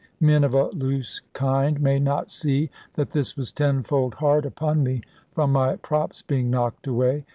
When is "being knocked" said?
6.23-6.87